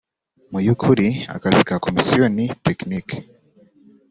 mu 0.51 0.59
y’ukuri 0.65 1.07
akazi 1.35 1.61
ka 1.69 1.75
Komisiyo 1.85 2.25
ni 2.35 2.45
tekinike 2.65 3.15